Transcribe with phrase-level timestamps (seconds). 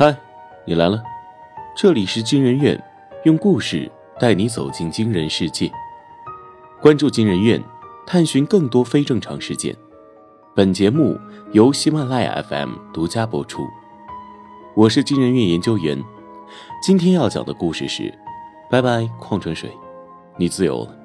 [0.00, 0.16] 嗨，
[0.64, 1.04] 你来了，
[1.76, 2.82] 这里是惊人院，
[3.24, 5.70] 用故事带你走进惊人世界。
[6.80, 7.62] 关注惊人院，
[8.06, 9.76] 探寻更多非正常事件。
[10.56, 11.20] 本节目
[11.52, 13.68] 由喜马拉雅 FM 独家播出。
[14.74, 16.02] 我是惊人院研究员，
[16.82, 18.10] 今天要讲的故事是：
[18.70, 19.70] 拜拜矿泉水，
[20.38, 20.96] 你自由了。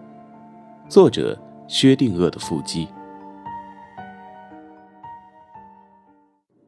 [0.87, 1.37] 作者
[1.67, 2.87] 薛定谔的腹肌。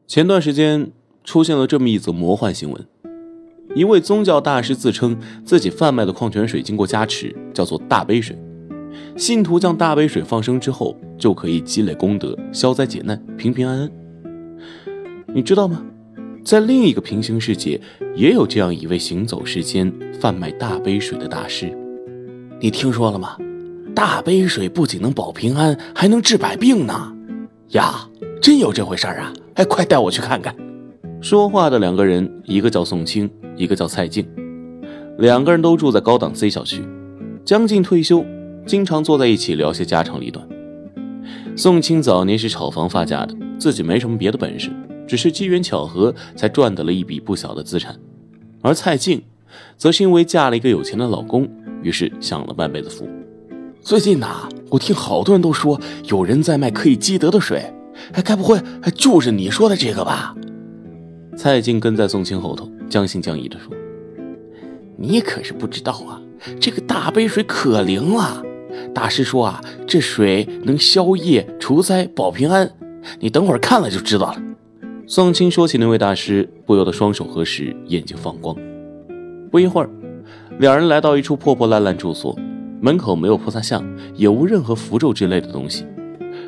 [0.05, 0.91] 前段时间。
[1.27, 2.87] 出现了这么一则魔幻新闻：
[3.75, 8.33] 一位宗教大师自称自己贩卖的矿泉水经过加持，叫做大杯水。
[9.17, 13.91] 信徒将大杯水放生之后，就可以积累功德、消灾解难、平平安安。
[15.33, 15.83] 你知道吗？
[16.45, 17.81] 在另一个平行世界，
[18.15, 21.77] 也有这样一位行走世间、贩卖大杯水的大师。
[22.61, 23.35] 你听说了吗？
[23.93, 27.13] 大杯水不仅能保平安，还能治百病呢！
[27.71, 28.07] 呀，
[28.41, 29.33] 真有这回事儿啊！
[29.55, 30.55] 哎，快带我去看看。
[31.19, 34.25] 说话的两个人，一个叫宋清，一个叫蔡静，
[35.17, 36.87] 两个人都住在高档 C 小区，
[37.43, 38.23] 将近退休，
[38.67, 40.47] 经常坐在一起聊些家长里短。
[41.55, 44.69] 宋清早年是炒房发家的，自己没什么别的本事，
[45.07, 47.95] 只是机缘巧合才赚得了一笔不小的资产。
[48.61, 49.23] 而蔡静，
[49.75, 51.49] 则是因为嫁了一个有钱的老公，
[51.81, 53.09] 于是享了半辈子福。
[53.81, 57.73] 最近呐，我听好多人都说有人在卖可以积德的水，
[58.13, 58.61] 哎，该不会
[58.95, 60.35] 就是你说的这个吧？
[61.37, 63.71] 蔡静跟在宋清后头，将信将疑地说
[64.97, 66.19] ：“你可是不知道啊，
[66.59, 68.43] 这个大杯水可灵了。
[68.91, 72.69] 大师说啊，这水能消业除灾保平安。
[73.19, 74.41] 你等会儿看了就知道了。”
[75.05, 78.57] 宋清说起那位大师，不由得双手合十，眼睛放光。
[79.51, 79.89] 不一会儿，
[80.57, 82.35] 两人来到一处破破烂烂住所，
[82.81, 85.85] 门口没有菩萨像，也无任何符咒之类的东西，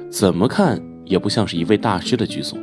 [0.10, 2.58] 怎么看也不像是一位大师的居所。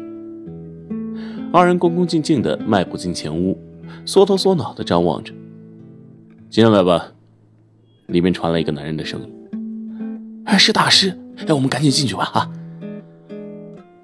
[1.56, 3.58] 二人恭恭敬敬地迈步进前屋，
[4.04, 5.32] 缩头缩脑地张望着。
[6.50, 7.14] 进来吧。
[8.08, 9.32] 里面传来一个男人的声音
[10.44, 11.18] ：“哎，是大师！
[11.38, 12.52] 哎，我们赶紧进去吧！”啊！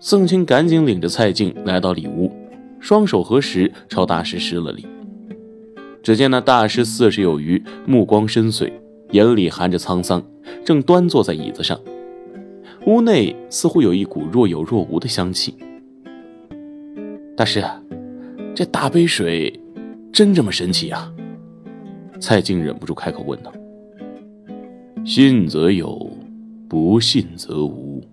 [0.00, 2.32] 宋清赶紧领着蔡静来到里屋，
[2.80, 4.86] 双手合十朝大师施了礼。
[6.02, 8.72] 只见那大师四十有余，目光深邃，
[9.10, 10.24] 眼里含着沧桑，
[10.64, 11.78] 正端坐在椅子上。
[12.86, 15.54] 屋内似乎有一股若有若无的香气。
[17.34, 17.64] 大师，
[18.54, 19.58] 这大杯水
[20.12, 21.10] 真这么神奇啊？
[22.20, 23.50] 蔡京忍不住开口问道。
[25.02, 26.10] 信则有，
[26.68, 28.04] 不信则无。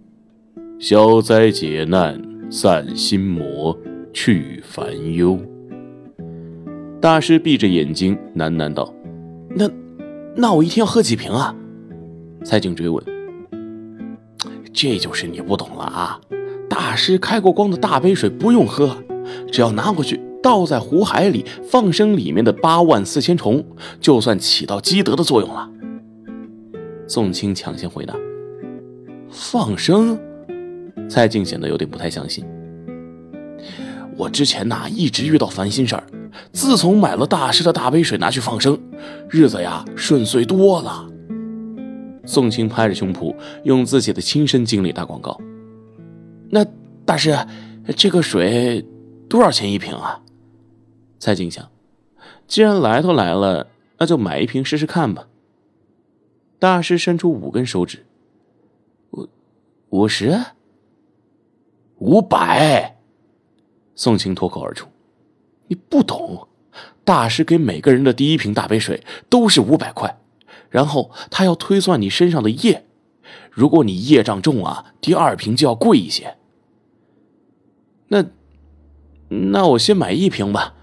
[0.79, 3.77] 消灾解难，散心魔，
[4.13, 5.37] 去烦忧。
[7.01, 8.93] 大师闭着眼睛喃喃道
[9.53, 9.69] ：“那，
[10.35, 11.53] 那我一天要喝几瓶啊？”
[12.45, 13.03] 蔡京追问。
[14.71, 16.21] 这就是你不懂了啊！
[16.69, 18.95] 大师开过光的大杯水不用喝。
[19.51, 23.63] 只要拿过去倒在湖海里，放生里面的八万四千虫，
[23.99, 25.69] 就算起到积德的作用了。
[27.07, 28.15] 宋清抢先回答
[29.29, 30.17] ：“放生？”
[31.09, 32.45] 蔡静显得有点不太相信。
[34.15, 36.03] 我之前呐一直遇到烦心事儿，
[36.51, 38.77] 自从买了大师的大杯水拿去放生，
[39.29, 41.07] 日子呀顺遂多了。
[42.25, 45.39] 宋清拍着胸脯，用自己的亲身经历打广告。
[46.49, 46.63] 那
[47.05, 47.35] 大师，
[47.95, 48.85] 这个水……
[49.29, 50.23] 多少钱一瓶啊？
[51.19, 51.69] 蔡静想，
[52.47, 53.67] 既然来都来了，
[53.99, 55.27] 那就买一瓶试试看吧。
[56.57, 58.07] 大师伸出五根手指，
[59.11, 59.29] 五
[59.89, 60.45] 五十，
[61.99, 62.97] 五百。
[63.93, 64.87] 宋清脱口而出
[65.67, 66.47] ：“你不懂，
[67.03, 70.19] 大师给每个人的第一瓶大杯水都是五百块，
[70.69, 72.87] 然后他要推算你身上的业，
[73.51, 76.35] 如果你业障重啊，第二瓶就要贵一些。
[78.07, 78.25] 那。”
[79.29, 80.73] 那我先买一瓶吧。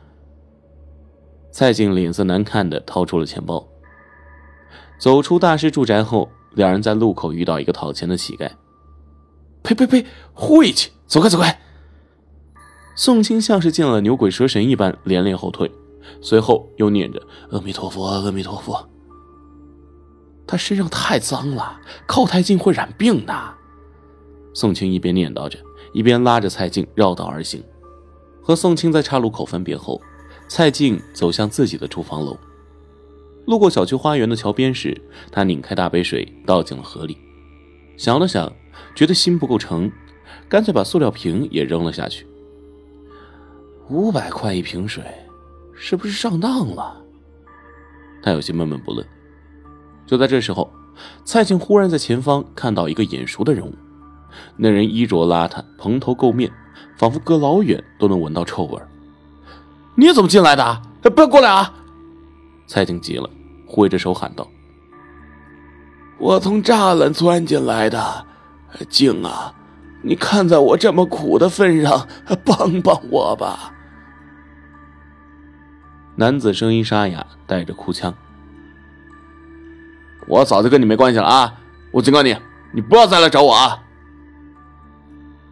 [1.50, 3.66] 蔡静脸色难看的掏出了钱包。
[4.98, 8.50] 走出大师住宅后，两人在路口遇到一个讨钱的乞丐。
[9.62, 10.06] 呸呸呸！
[10.32, 10.92] 晦气！
[11.06, 11.60] 走开走开！
[12.94, 15.70] 宋清像是见了牛鬼蛇神一般连连后退，
[16.22, 17.20] 随后又念着
[17.50, 18.88] 阿弥陀佛，阿弥陀佛。
[20.46, 23.34] 他身上太脏了，靠太近会染病的。
[24.54, 25.58] 宋清一边念叨着，
[25.92, 27.62] 一边拉着蔡静绕道而行。
[28.46, 30.00] 和宋清在岔路口分别后，
[30.46, 32.38] 蔡静走向自己的住房楼。
[33.44, 34.96] 路过小区花园的桥边时，
[35.32, 37.19] 他拧开大杯水倒进了河里，
[37.96, 38.52] 想了想，
[38.94, 39.90] 觉得心不够诚，
[40.48, 42.25] 干脆把塑料瓶也扔了下去。
[43.88, 45.02] 五百块一瓶水，
[45.75, 47.02] 是不是上当了？
[48.22, 49.04] 他有些闷闷不乐。
[50.06, 50.72] 就在这时候，
[51.25, 53.75] 蔡静忽然在前方看到一个眼熟的人物，
[54.56, 56.50] 那人衣着邋遢，蓬头垢面。
[56.99, 58.81] 仿佛隔老远都能闻到臭味
[59.97, 60.83] 你怎么进来的？
[61.03, 61.75] 不要过来啊！
[62.67, 63.29] 蔡静急了，
[63.67, 64.49] 挥着手喊道
[66.19, 68.27] ：“我从栅栏钻进来的，
[68.88, 69.55] 静啊，
[70.03, 72.09] 你看在我这么苦的份上，
[72.44, 73.73] 帮帮我吧。”
[76.17, 78.15] 男子声音沙哑，带着哭腔
[80.29, 81.61] ：“我早就跟你没关系了啊！
[81.93, 82.35] 我警告你，
[82.73, 83.83] 你不要再来找我啊！”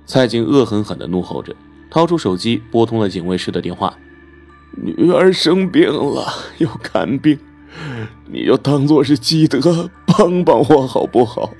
[0.06, 1.54] 蔡静恶狠狠的怒吼着，
[1.90, 3.96] 掏出手机拨通了警卫室的电话。
[4.76, 6.26] 女儿生病了，
[6.58, 7.38] 要看病，
[8.26, 11.50] 你就当做是积德，帮帮我好不好？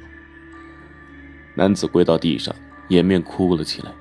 [1.55, 2.55] 男子跪到地上，
[2.89, 3.93] 掩面哭了起来。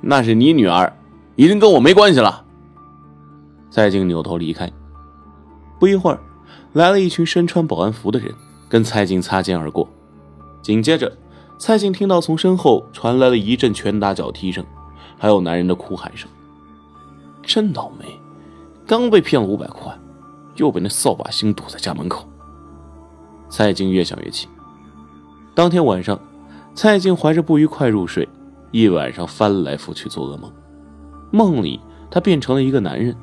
[0.00, 0.96] 那是你女儿，
[1.34, 2.44] 已经跟我没关系了。
[3.70, 4.70] 蔡静扭头离开。
[5.80, 6.20] 不一会儿，
[6.72, 8.32] 来了一群身穿保安服的人，
[8.68, 9.88] 跟蔡静擦肩而过。
[10.62, 11.12] 紧接着，
[11.58, 14.64] 蔡静听到从身后传来了一阵拳打脚踢声，
[15.16, 16.28] 还有男人的哭喊声。
[17.42, 18.06] 真倒霉，
[18.86, 19.96] 刚被骗了五百块，
[20.56, 22.28] 又被那扫把星堵在家门口。
[23.48, 24.48] 蔡静越想越气。
[25.54, 26.18] 当天晚上，
[26.74, 28.28] 蔡静怀着不愉快入睡，
[28.72, 30.52] 一晚上翻来覆去做噩梦。
[31.30, 31.80] 梦里，
[32.10, 33.16] 她变成了一个男人，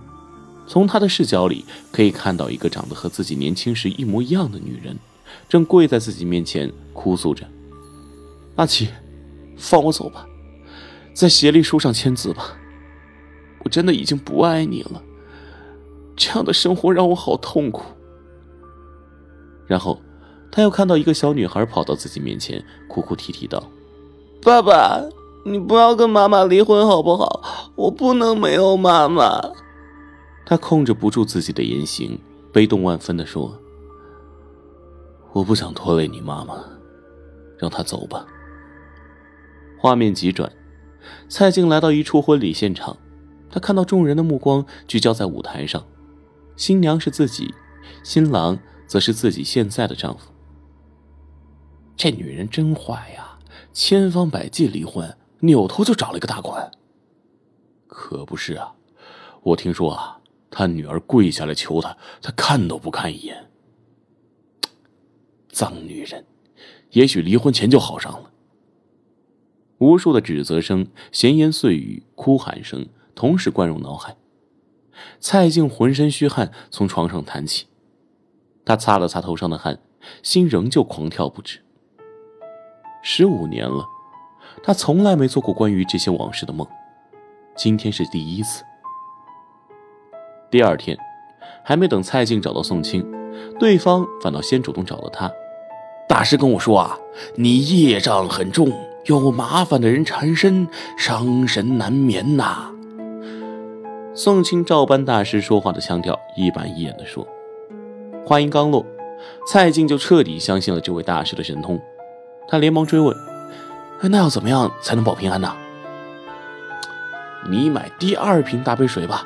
[0.65, 4.97] 从他的视角里可以看到一个长得和自己年轻时一模一样的女人，
[5.49, 7.45] 正跪在自己面前哭诉着
[8.61, 8.89] ：“阿奇，
[9.57, 10.23] 放我走吧，
[11.15, 12.55] 在协议书上签字吧。”
[13.65, 15.01] 我真的已经不爱你了，
[16.15, 17.83] 这样的生活让我好痛苦。
[19.65, 19.99] 然后，
[20.51, 23.63] 他又看到一个小女孩跑到自己面前，哭哭啼啼道
[24.43, 25.01] ：“爸爸，
[25.43, 27.71] 你不要跟妈妈离婚好不好？
[27.75, 29.41] 我不能没有妈妈。”
[30.45, 32.19] 他控制不住自己的言行，
[32.51, 33.57] 悲痛万分的说
[35.33, 36.63] ：“我不想拖累你妈妈，
[37.57, 38.27] 让她走吧。”
[39.81, 40.53] 画面急转，
[41.27, 42.99] 蔡静来到一处婚礼现场。
[43.49, 45.83] 他看到众人的目光聚焦在舞台上，
[46.55, 47.51] 新娘是自己，
[48.03, 50.29] 新郎则是自己现在的丈夫。
[51.97, 53.39] 这女人真坏呀，
[53.73, 56.69] 千方百计离婚，扭头就找了一个大官。
[57.87, 58.75] 可不是啊，
[59.41, 60.19] 我听说啊，
[60.51, 63.49] 他女儿跪下来求他，他看都不看一眼。
[65.49, 66.23] 脏女人，
[66.91, 68.30] 也许离婚前就好上了。
[69.81, 72.87] 无数的指责声、闲言碎语、哭喊声。
[73.13, 74.15] 同时灌入脑海，
[75.19, 77.65] 蔡静浑身虚汗，从床上弹起。
[78.63, 79.79] 他擦了擦头上的汗，
[80.23, 81.59] 心仍旧狂跳不止。
[83.03, 83.85] 十五年了，
[84.63, 86.65] 他从来没做过关于这些往事的梦，
[87.55, 88.63] 今天是第一次。
[90.49, 90.97] 第二天，
[91.63, 93.05] 还没等蔡静找到宋清，
[93.59, 95.31] 对方反倒先主动找了他。
[96.07, 96.97] 大师跟我说啊，
[97.35, 98.71] 你业障很重，
[99.05, 100.67] 有麻烦的人缠身，
[100.97, 102.71] 伤神难眠呐。
[104.13, 107.25] 宋清照搬大师说话的腔调，一板一眼地说
[108.25, 108.85] ：“话音刚落，
[109.47, 111.81] 蔡静就彻底相信了这位大师的神通。
[112.47, 113.15] 他连忙追问
[114.03, 115.51] ：‘那要怎么样才能保平安呢？’
[117.49, 119.25] 你买第二瓶大杯水吧，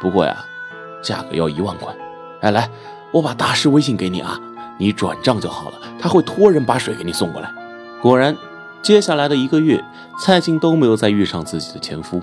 [0.00, 0.44] 不过呀，
[1.02, 1.94] 价格要一万块。
[2.42, 2.68] 哎，来，
[3.12, 4.38] 我把大师微信给你啊，
[4.76, 7.50] 你转账就好了，他会托人把水给你送过来。”
[8.02, 8.36] 果然，
[8.82, 9.82] 接下来的一个月，
[10.20, 12.22] 蔡静都没有再遇上自己的前夫。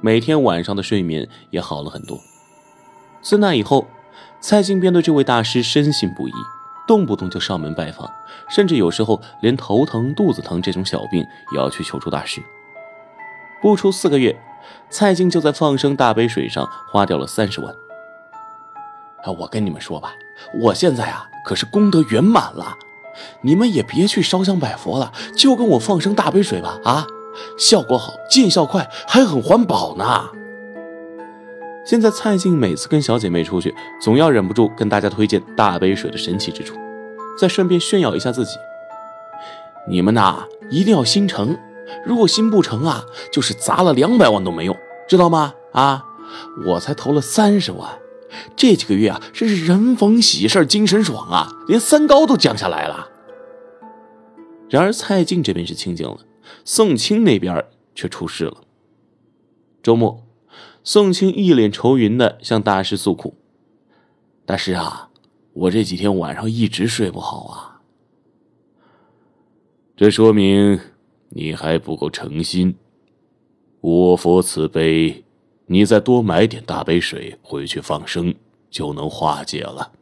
[0.00, 2.18] 每天晚上的睡眠也好了很多。
[3.22, 3.86] 自那以后，
[4.40, 6.32] 蔡静便对这位大师深信不疑，
[6.88, 8.10] 动不动就上门拜访，
[8.48, 12.42] 甚至有时候连头疼、肚子疼这种小病也要去求助大师。
[13.60, 14.34] 不出四个月，
[14.88, 17.72] 蔡静就在放生大杯水上花掉了三十万。
[19.22, 20.14] 啊，我跟你们说吧，
[20.54, 22.74] 我现在啊可是功德圆满了，
[23.42, 27.06] 你们也别去烧香拜佛了，就跟我放生大杯水吧，啊！
[27.56, 30.28] 效果好，见效快，还很环保呢。
[31.86, 36.76] 现在蔡静每次跟小姐妹出去，总要忍不住跟大家推荐大杯水的神奇之处，
[37.38, 38.56] 再顺便炫耀一下自己。
[39.88, 41.56] 你们呐，一定要心诚，
[42.04, 44.76] 如果心不诚啊，就是砸了两百万都没用，
[45.08, 45.54] 知道吗？
[45.72, 46.04] 啊，
[46.66, 47.88] 我才投了三十万，
[48.56, 53.08] 这几个月啊，真是人逢喜事精神爽啊，连三高都降下来了。
[54.68, 56.20] 然而蔡静这边是清静了。
[56.64, 58.62] 宋清那边却出事了。
[59.82, 60.26] 周末，
[60.82, 63.36] 宋清一脸愁云的向大师诉苦
[64.44, 65.10] ：“大师啊，
[65.52, 67.80] 我这几天晚上一直睡不好啊。
[69.96, 70.80] 这说明
[71.30, 72.74] 你还不够诚心。
[73.80, 75.24] 我佛慈悲，
[75.72, 78.34] 你再多买点大杯水回去放生，
[78.70, 79.92] 就能化解了。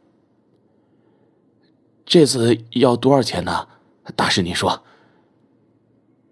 [2.03, 3.67] 这次要多少钱呢？
[4.15, 4.81] 大师，你说。”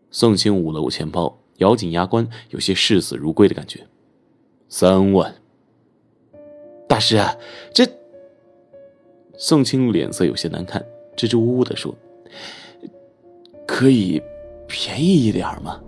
[0.10, 3.86] 宋清捂了捂钱包，咬紧牙关，有些视死如归的感觉。
[4.70, 5.36] 三万。
[6.88, 7.24] 大师，
[7.72, 7.88] 这……
[9.38, 10.84] 宋清脸色有些难看，
[11.16, 11.96] 支支吾吾的说
[13.68, 14.20] ：“可以
[14.68, 15.80] 便宜一点吗？”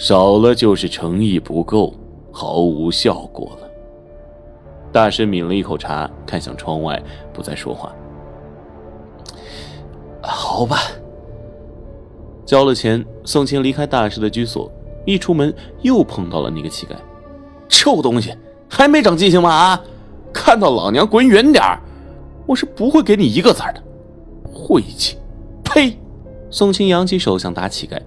[0.00, 1.92] 少了就是诚意不够，
[2.32, 3.68] 毫无效果了。
[4.90, 7.00] 大师抿了一口茶，看向窗外，
[7.34, 7.94] 不再说话。
[10.22, 10.78] 好吧。
[12.46, 14.72] 交了钱，宋清离开大师的居所，
[15.04, 16.92] 一出门又碰到了那个乞丐。
[17.68, 18.34] 臭东西，
[18.70, 19.50] 还没长记性吗？
[19.50, 19.84] 啊！
[20.32, 21.62] 看到老娘滚远点
[22.46, 23.82] 我是不会给你一个字的。
[24.50, 25.18] 晦气！
[25.62, 25.98] 呸！
[26.48, 28.00] 宋清扬起手想打乞丐，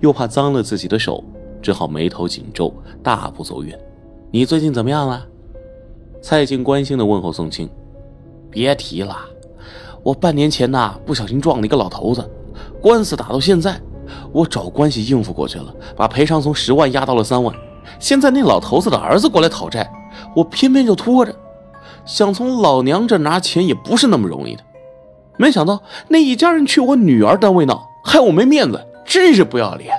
[0.00, 1.24] 又怕脏了自己的手，
[1.68, 2.72] 只好眉头紧皱，
[3.02, 3.78] 大步走远。
[4.30, 5.22] 你最近怎么样了？
[6.22, 7.68] 蔡静关心的问候宋清
[8.48, 9.14] ：“别提了，
[10.02, 12.26] 我半年前呐，不小心撞了一个老头子，
[12.80, 13.78] 官司打到现在，
[14.32, 17.54] 我找关系应付过去了，把赔偿从十万压到了三万。
[17.98, 19.86] 现在那老头子的儿子过来讨债，
[20.34, 21.36] 我偏偏就拖着，
[22.06, 24.64] 想从老娘这拿钱也不是那么容易的。
[25.36, 29.92] 没想到那一家人去我女儿单位闹，害我没面子，真是不要脸。”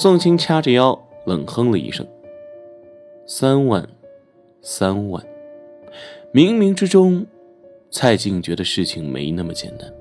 [0.00, 2.06] 宋清掐着腰，冷哼了一声
[3.26, 3.84] ：“三万。”
[4.62, 5.20] 三万，
[6.32, 7.26] 冥冥之中，
[7.90, 9.92] 蔡静觉得事情没那么简单。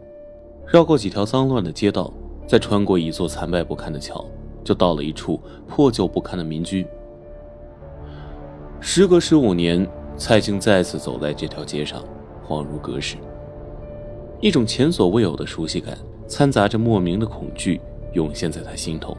[0.68, 2.14] 绕过几条脏乱的街道，
[2.46, 4.24] 再穿过一座残败不堪的桥，
[4.64, 6.86] 就到了一处破旧不堪的民居。
[8.80, 12.04] 时隔十五年，蔡静再次走在这条街上，
[12.48, 13.18] 恍如隔世。
[14.42, 17.82] 一种前所未有的熟悉感，掺杂着莫名的恐惧，
[18.14, 19.18] 涌现在他心头。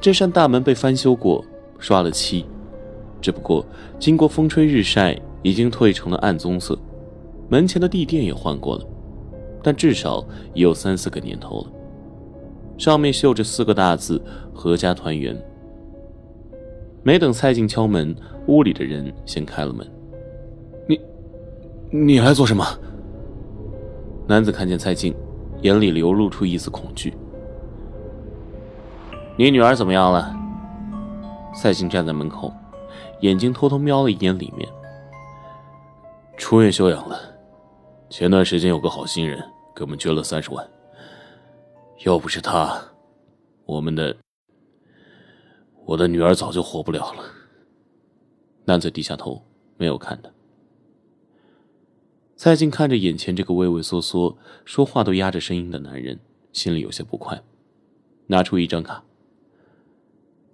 [0.00, 1.44] 这扇大门被翻修过，
[1.78, 2.44] 刷了漆。
[3.20, 3.66] 只不过，
[3.98, 6.78] 经过风吹日晒，已经褪成了暗棕色。
[7.48, 8.86] 门前的地垫也换过了，
[9.62, 10.24] 但至少
[10.54, 11.66] 也有三四个年头了。
[12.76, 14.22] 上面绣着四个大字
[14.54, 15.36] ：“合家团圆。”
[17.02, 18.14] 没等蔡静敲门，
[18.46, 19.84] 屋里的人先开了门。
[20.86, 21.00] “你，
[21.90, 22.64] 你来做什么？”
[24.28, 25.12] 男子看见蔡静，
[25.62, 27.14] 眼里流露出一丝恐惧。
[29.38, 30.34] “你女儿怎么样了？”
[31.56, 32.52] 蔡静站在门口。
[33.20, 34.68] 眼睛偷偷瞄了一眼里面，
[36.36, 37.18] 出院休养了。
[38.08, 39.38] 前段时间有个好心人
[39.74, 40.64] 给我们捐了三十万，
[42.04, 42.80] 要不是他，
[43.64, 44.16] 我们的
[45.84, 47.24] 我的女儿早就活不了了。
[48.66, 49.42] 男子低下头，
[49.76, 50.30] 没有看他。
[52.36, 56.20] 蔡静看着眼前这个畏畏缩缩、说话都压着声音的男人，
[56.52, 57.42] 心里有些不快，
[58.28, 59.02] 拿出一张卡：“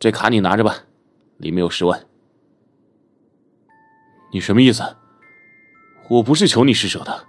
[0.04, 0.76] 这卡你拿着吧，
[1.38, 1.98] 里面有十万。”
[4.30, 4.82] 你什么意思？
[6.10, 7.24] 我不是求你施舍的，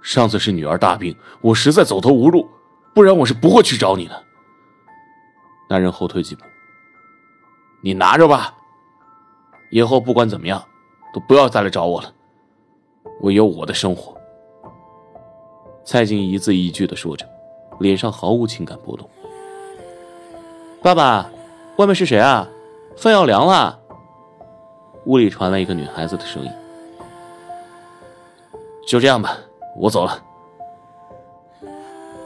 [0.00, 2.48] 上次是女儿大病，我实在走投无路，
[2.94, 4.24] 不然我是不会去找你的。
[5.68, 6.42] 男人后退几步，
[7.82, 8.54] 你拿着吧，
[9.68, 10.66] 以后不管怎么样，
[11.12, 12.10] 都不要再来找我了，
[13.20, 14.18] 我有我的生活。
[15.84, 17.28] 蔡静一字一句的说着，
[17.78, 19.06] 脸上毫无情感波动。
[20.80, 21.30] 爸爸，
[21.76, 22.46] 外面是谁啊？
[22.96, 23.78] 饭要凉了。
[25.06, 26.50] 屋里传来一个女孩子的声音
[28.86, 29.38] ：“就这样吧，
[29.76, 30.22] 我走了。”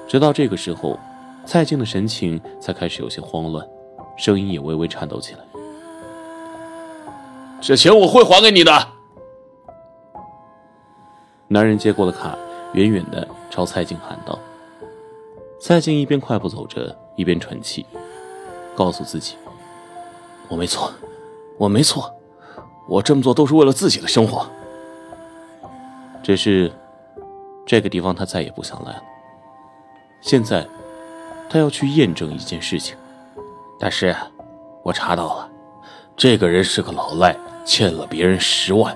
[0.09, 0.99] 直到这个时候，
[1.47, 3.65] 蔡静的神情才开始有些慌乱，
[4.17, 5.41] 声音也微微颤抖起来。
[7.63, 8.73] “这钱我会还给你的。”
[11.47, 12.37] 男人接过了卡，
[12.73, 14.37] 远远的朝蔡静喊道。
[15.61, 17.87] 蔡静一边快步走着，一边喘气，
[18.75, 19.37] 告诉自己
[20.49, 20.93] ：“我没错，
[21.59, 22.13] 我没错。”
[22.87, 24.47] 我这么做都是为了自己的生活，
[26.23, 26.71] 只是
[27.65, 29.03] 这个地方他再也不想来了。
[30.21, 30.69] 现在，
[31.49, 32.95] 他要去验证一件事情。
[33.81, 34.15] 大师，
[34.83, 35.49] 我查到了，
[36.15, 38.95] 这个人是个老赖，欠了别人十万。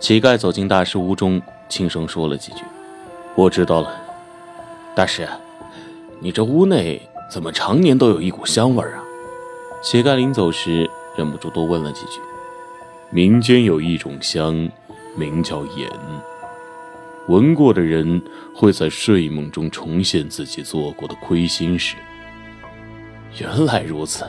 [0.00, 2.62] 乞丐走进大师屋中，轻声说了几句
[3.36, 3.94] ：“我知道了。”
[4.96, 5.28] 大师，
[6.20, 9.02] 你这屋内怎么常年都有一股香味儿啊？
[9.82, 10.86] 乞丐临走时
[11.16, 12.20] 忍不住多问了几句。
[13.10, 14.68] 民间有一种香，
[15.16, 15.88] 名叫盐。
[17.28, 18.20] 闻过的人
[18.54, 21.96] 会在睡梦中重现自己做过的亏心事。
[23.38, 24.26] 原来如此。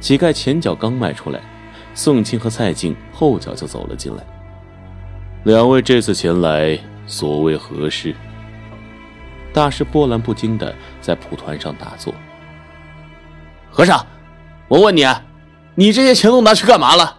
[0.00, 1.40] 乞丐前脚刚迈出来，
[1.94, 4.26] 宋清和蔡静后脚就走了进来。
[5.44, 8.12] 两位这次前来，所谓何事？
[9.56, 12.12] 大师波澜不惊的在蒲团上打坐。
[13.70, 14.04] 和尚，
[14.68, 15.06] 我问你。
[15.74, 17.16] 你这些钱都拿去干嘛了？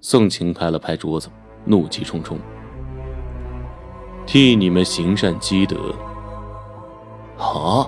[0.00, 1.28] 宋晴拍了拍桌子，
[1.64, 2.38] 怒气冲冲
[4.26, 5.94] ：“替你们行善积德。”
[7.38, 7.86] 啊，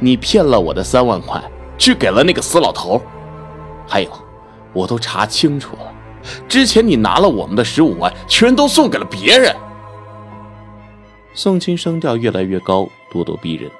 [0.00, 1.40] 你骗了我的三万块，
[1.76, 3.00] 去给了那个死老头。
[3.86, 4.10] 还有，
[4.72, 5.92] 我都查清楚了，
[6.48, 9.54] 之前你拿了我们的十五万，全都送给了别人。
[11.40, 13.70] 宋清声调越来越高，咄咄逼人。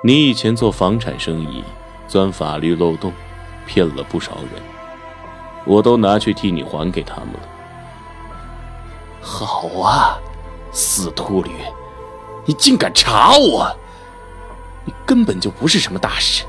[0.00, 1.64] 你以前做房产生意，
[2.06, 3.12] 钻法律漏洞，
[3.66, 4.62] 骗了不少人，
[5.64, 7.40] 我都拿去替你还给他们了。
[9.20, 10.20] 好啊，
[10.70, 11.50] 死秃驴，
[12.44, 13.76] 你竟敢查我！
[14.84, 16.44] 你根本就不是什么大师，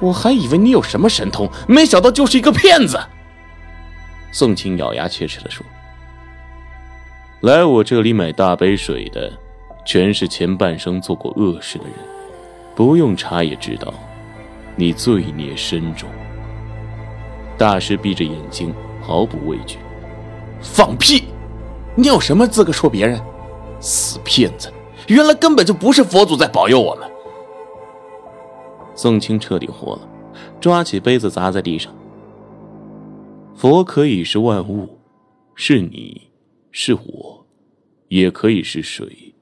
[0.00, 2.98] 我还以为你有什么神通，没想到就是一个骗子。
[4.32, 5.64] 宋清咬牙切齿地说
[7.44, 9.30] ：“来我这里买大杯水的，
[9.84, 11.92] 全是前半生做过恶事的人，
[12.74, 13.92] 不用查也知道，
[14.76, 16.08] 你罪孽深重。”
[17.58, 18.72] 大师闭着眼睛，
[19.02, 19.76] 毫不畏惧
[20.62, 21.24] ：“放屁！”
[21.94, 23.20] 你有什么资格说别人？
[23.78, 24.72] 死骗子！
[25.08, 27.06] 原来根本就不是佛祖在保佑我们。
[28.94, 30.08] 宋清彻底火了，
[30.62, 31.94] 抓起杯子砸在地上。
[33.54, 34.98] 佛可以是万物，
[35.54, 36.30] 是你，
[36.72, 37.33] 是我，
[38.14, 39.34] 也可以是水。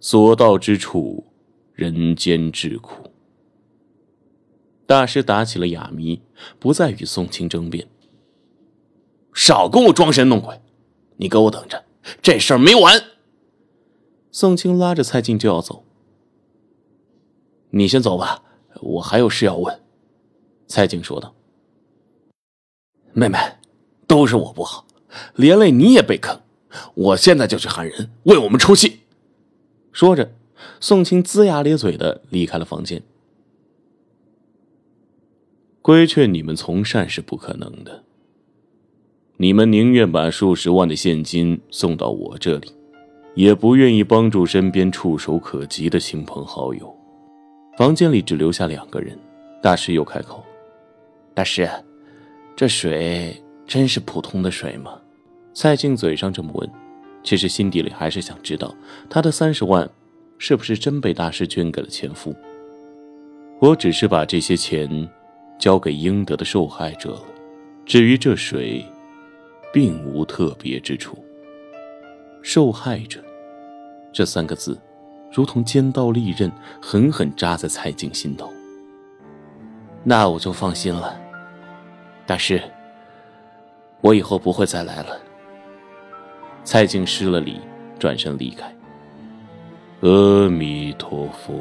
[0.00, 1.26] 所到之处，
[1.74, 3.10] 人间至苦。
[4.86, 6.22] 大师打起了哑谜，
[6.58, 7.86] 不再与宋清争辩。
[9.34, 10.62] 少跟我装神弄鬼！
[11.16, 11.84] 你给我等着，
[12.22, 13.02] 这事儿没完！
[14.30, 15.84] 宋清拉着蔡静就要走。
[17.68, 18.42] 你先走吧，
[18.80, 19.82] 我还有事要问。
[20.66, 21.34] 蔡静说道
[23.12, 23.38] ：“妹妹，
[24.06, 24.86] 都是我不好，
[25.34, 26.40] 连累你也被坑。
[26.94, 29.00] 我现在就去喊人为我们出气。”
[29.92, 30.32] 说着，
[30.80, 33.02] 宋清龇牙咧嘴的离开了房间。
[35.80, 38.02] 规劝你们从善是不可能的。
[39.36, 42.72] 你们宁愿把数十万的现金送到我这里，
[43.34, 46.96] 也不愿意帮助身边触手可及的亲朋好友。
[47.76, 49.18] 房间里只留下两个人，
[49.60, 50.42] 大师又开口
[51.34, 51.68] ：“大师，
[52.56, 54.98] 这水真是普通的水吗？”
[55.54, 56.68] 蔡静嘴上这么问，
[57.22, 58.74] 其实心底里还是想知道，
[59.08, 59.88] 他的三十万
[60.36, 62.34] 是不是真被大师捐给了前夫。
[63.60, 65.08] 我只是把这些钱
[65.58, 67.22] 交给应得的受害者了，
[67.86, 68.84] 至于这水……
[69.72, 71.18] 并无特别之处。
[72.42, 73.20] 受害者
[74.12, 74.80] 这三个字，
[75.32, 76.48] 如同尖刀利刃，
[76.80, 78.48] 狠狠扎在蔡静心头。
[80.04, 81.20] 那我就放心了，
[82.24, 82.62] 大师，
[84.00, 85.18] 我以后不会再来了。
[86.64, 87.60] 蔡静施了礼，
[87.98, 88.74] 转身离开。
[90.00, 91.54] 阿弥陀佛。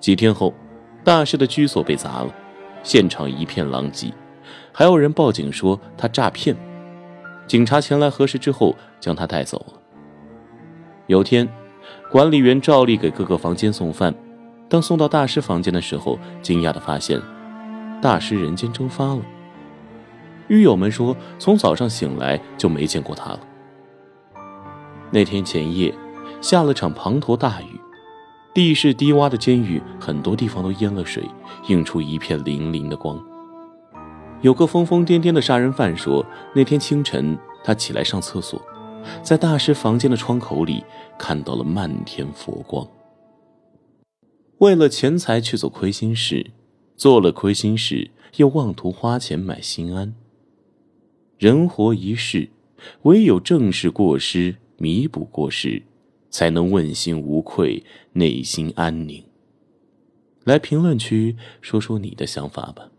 [0.00, 0.52] 几天后，
[1.04, 2.34] 大师的居所被砸了，
[2.82, 4.12] 现场一片狼藉。
[4.72, 6.56] 还有人报警说他诈骗，
[7.46, 9.74] 警察前来核实之后将他带走了。
[11.06, 11.48] 有天，
[12.10, 14.14] 管理员照例给各个房间送饭，
[14.68, 17.20] 当送到大师房间的时候，惊讶的发现，
[18.00, 19.20] 大师人间蒸发了。
[20.48, 23.40] 狱友们说，从早上醒来就没见过他了。
[25.10, 25.94] 那天前夜，
[26.40, 27.80] 下了场滂沱大雨，
[28.54, 31.22] 地势低洼的监狱很多地方都淹了水，
[31.68, 33.22] 映出一片粼粼的光。
[34.42, 38.60] 有个疯疯癫癫的杀人犯说，那天清晨他起来上厕所，
[39.22, 40.84] 在大师房间的窗口里
[41.18, 42.86] 看到了漫天佛光。
[44.58, 46.50] 为了钱财去做亏心事，
[46.96, 50.14] 做了亏心事又妄图花钱买心安。
[51.38, 52.48] 人活一世，
[53.02, 55.82] 唯有正视过失，弥补过失，
[56.30, 59.22] 才能问心无愧，内心安宁。
[60.44, 62.90] 来评论区说说你的想法吧。